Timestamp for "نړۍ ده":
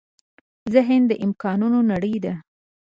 1.91-2.33